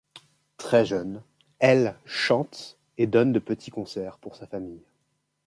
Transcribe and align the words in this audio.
Très 0.57 0.83
jeune, 0.83 1.21
L 1.59 1.95
chante 2.05 2.75
et 2.97 3.05
donne 3.05 3.31
de 3.33 3.37
petits 3.37 3.69
concerts 3.69 4.17
pour 4.17 4.35
sa 4.35 4.47
famille. 4.47 4.81